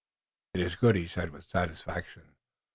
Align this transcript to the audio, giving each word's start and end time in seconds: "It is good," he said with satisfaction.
"It 0.55 0.61
is 0.61 0.73
good," 0.75 0.95
he 0.95 1.07
said 1.07 1.29
with 1.29 1.45
satisfaction. 1.45 2.33